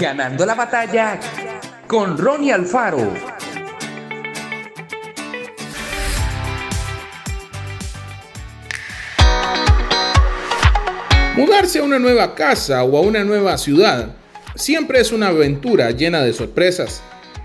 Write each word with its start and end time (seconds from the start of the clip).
Ganando 0.00 0.46
la 0.46 0.54
batalla 0.54 1.20
con 1.86 2.16
Ronnie 2.16 2.54
Alfaro. 2.54 3.12
Mudarse 11.36 11.80
a 11.80 11.82
una 11.82 11.98
nueva 11.98 12.34
casa 12.34 12.82
o 12.82 12.96
a 12.96 13.02
una 13.02 13.24
nueva 13.24 13.58
ciudad 13.58 14.14
siempre 14.54 15.00
es 15.00 15.12
una 15.12 15.26
aventura 15.26 15.90
llena 15.90 16.22
de 16.22 16.32
sorpresas. 16.32 17.02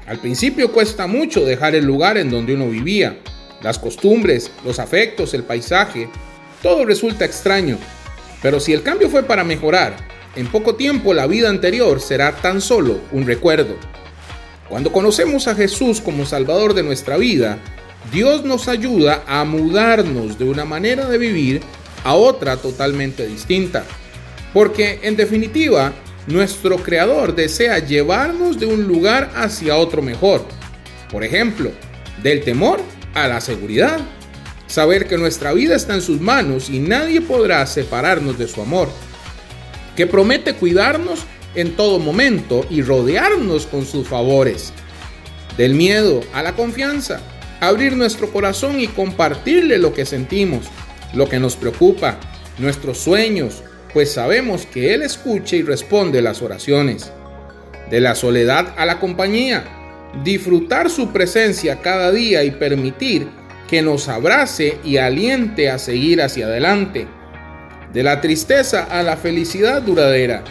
Al 0.07 0.19
principio 0.19 0.71
cuesta 0.71 1.07
mucho 1.07 1.43
dejar 1.43 1.75
el 1.75 1.83
lugar 1.83 2.17
en 2.17 2.29
donde 2.29 2.53
uno 2.53 2.69
vivía. 2.69 3.19
Las 3.61 3.77
costumbres, 3.77 4.49
los 4.63 4.79
afectos, 4.79 5.33
el 5.33 5.43
paisaje, 5.43 6.07
todo 6.63 6.85
resulta 6.85 7.25
extraño. 7.25 7.77
Pero 8.41 8.61
si 8.61 8.71
el 8.71 8.81
cambio 8.81 9.09
fue 9.09 9.23
para 9.23 9.43
mejorar, 9.43 10.14
en 10.35 10.47
poco 10.47 10.75
tiempo 10.75 11.13
la 11.13 11.27
vida 11.27 11.49
anterior 11.49 12.01
será 12.01 12.35
tan 12.37 12.61
solo 12.61 12.99
un 13.11 13.25
recuerdo. 13.25 13.75
Cuando 14.69 14.91
conocemos 14.91 15.47
a 15.47 15.55
Jesús 15.55 16.01
como 16.01 16.25
Salvador 16.25 16.73
de 16.73 16.83
nuestra 16.83 17.17
vida, 17.17 17.59
Dios 18.11 18.43
nos 18.43 18.67
ayuda 18.67 19.23
a 19.27 19.43
mudarnos 19.45 20.37
de 20.37 20.45
una 20.45 20.65
manera 20.65 21.07
de 21.07 21.17
vivir 21.17 21.61
a 22.03 22.15
otra 22.15 22.57
totalmente 22.57 23.25
distinta. 23.27 23.83
Porque 24.53 24.99
en 25.03 25.15
definitiva, 25.15 25.93
nuestro 26.27 26.77
Creador 26.77 27.35
desea 27.35 27.79
llevarnos 27.79 28.59
de 28.59 28.65
un 28.65 28.87
lugar 28.87 29.31
hacia 29.35 29.77
otro 29.77 30.01
mejor. 30.01 30.45
Por 31.11 31.23
ejemplo, 31.23 31.71
del 32.23 32.41
temor 32.41 32.79
a 33.13 33.27
la 33.27 33.41
seguridad. 33.41 33.99
Saber 34.67 35.07
que 35.07 35.17
nuestra 35.17 35.53
vida 35.53 35.75
está 35.75 35.93
en 35.93 36.01
sus 36.01 36.19
manos 36.19 36.69
y 36.69 36.79
nadie 36.79 37.21
podrá 37.21 37.65
separarnos 37.67 38.37
de 38.37 38.47
su 38.47 38.61
amor. 38.61 38.89
Que 39.95 40.07
promete 40.07 40.53
cuidarnos 40.53 41.25
en 41.55 41.75
todo 41.75 41.99
momento 41.99 42.65
y 42.69 42.81
rodearnos 42.81 43.65
con 43.65 43.85
sus 43.85 44.07
favores. 44.07 44.73
Del 45.57 45.73
miedo 45.73 46.21
a 46.33 46.43
la 46.43 46.53
confianza. 46.55 47.21
Abrir 47.61 47.95
nuestro 47.95 48.31
corazón 48.31 48.79
y 48.79 48.87
compartirle 48.87 49.77
lo 49.77 49.93
que 49.93 50.05
sentimos 50.05 50.69
lo 51.15 51.29
que 51.29 51.39
nos 51.39 51.55
preocupa, 51.55 52.19
nuestros 52.59 52.99
sueños, 52.99 53.63
pues 53.93 54.11
sabemos 54.11 54.65
que 54.65 54.93
Él 54.93 55.01
escucha 55.01 55.55
y 55.55 55.63
responde 55.63 56.21
las 56.21 56.41
oraciones. 56.41 57.11
De 57.89 58.01
la 58.01 58.15
soledad 58.15 58.73
a 58.77 58.85
la 58.85 58.99
compañía, 58.99 59.63
disfrutar 60.23 60.89
su 60.89 61.11
presencia 61.11 61.81
cada 61.81 62.11
día 62.11 62.43
y 62.43 62.51
permitir 62.51 63.27
que 63.69 63.81
nos 63.81 64.09
abrace 64.09 64.77
y 64.83 64.97
aliente 64.97 65.69
a 65.69 65.79
seguir 65.79 66.21
hacia 66.21 66.47
adelante. 66.47 67.07
De 67.95 68.03
la 68.03 68.19
tristeza 68.19 68.83
a 68.83 69.03
la 69.03 69.15
felicidad 69.15 69.81
duradera, 69.81 70.43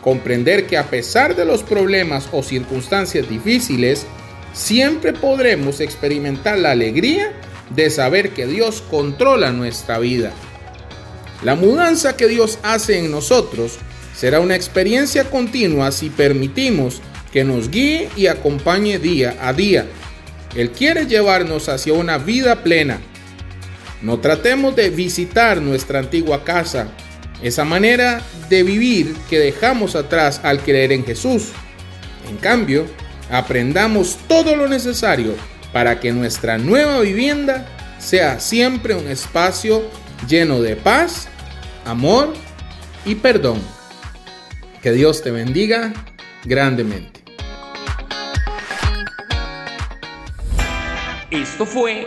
comprender 0.00 0.66
que 0.66 0.78
a 0.78 0.86
pesar 0.86 1.36
de 1.36 1.44
los 1.44 1.62
problemas 1.62 2.30
o 2.32 2.42
circunstancias 2.42 3.28
difíciles, 3.28 4.06
siempre 4.54 5.12
podremos 5.12 5.80
experimentar 5.80 6.58
la 6.58 6.70
alegría 6.70 7.34
de 7.68 7.90
saber 7.90 8.30
que 8.30 8.46
Dios 8.46 8.82
controla 8.90 9.52
nuestra 9.52 9.98
vida. 9.98 10.32
La 11.42 11.56
mudanza 11.56 12.16
que 12.16 12.26
Dios 12.26 12.58
hace 12.62 12.98
en 12.98 13.10
nosotros 13.10 13.76
será 14.16 14.40
una 14.40 14.56
experiencia 14.56 15.24
continua 15.24 15.92
si 15.92 16.08
permitimos 16.08 17.02
que 17.34 17.44
nos 17.44 17.70
guíe 17.70 18.08
y 18.16 18.28
acompañe 18.28 18.98
día 18.98 19.36
a 19.42 19.52
día. 19.52 19.84
Él 20.56 20.70
quiere 20.70 21.04
llevarnos 21.04 21.68
hacia 21.68 21.92
una 21.92 22.16
vida 22.16 22.62
plena. 22.62 22.98
No 24.00 24.20
tratemos 24.20 24.76
de 24.76 24.90
visitar 24.90 25.60
nuestra 25.60 25.98
antigua 25.98 26.44
casa, 26.44 26.88
esa 27.42 27.64
manera 27.64 28.22
de 28.48 28.62
vivir 28.62 29.14
que 29.28 29.38
dejamos 29.38 29.96
atrás 29.96 30.40
al 30.44 30.60
creer 30.60 30.92
en 30.92 31.04
Jesús. 31.04 31.48
En 32.28 32.36
cambio, 32.36 32.86
aprendamos 33.30 34.18
todo 34.28 34.54
lo 34.54 34.68
necesario 34.68 35.34
para 35.72 35.98
que 35.98 36.12
nuestra 36.12 36.58
nueva 36.58 37.00
vivienda 37.00 37.66
sea 37.98 38.38
siempre 38.38 38.94
un 38.94 39.08
espacio 39.08 39.82
lleno 40.28 40.60
de 40.60 40.76
paz, 40.76 41.28
amor 41.84 42.34
y 43.04 43.16
perdón. 43.16 43.60
Que 44.82 44.92
Dios 44.92 45.22
te 45.22 45.32
bendiga 45.32 45.92
grandemente. 46.44 47.20
Esto 51.30 51.66
fue 51.66 52.06